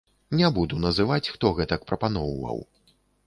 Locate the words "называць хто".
0.85-1.51